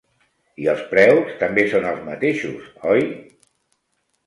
[0.63, 3.07] I els preus també són els mateixos, oi?